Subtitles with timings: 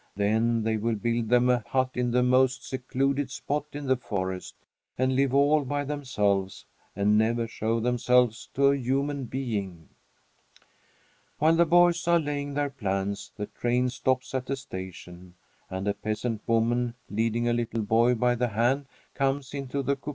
[0.15, 4.55] Then they will build them a hut in the most secluded spot in the forest,
[4.97, 9.89] and live all by themselves and never show themselves to a human being.
[11.37, 15.35] While the boys are laying their plans, the train stops at a station,
[15.69, 20.09] and a peasant woman, leading a little boy by the hand, comes into the coupé.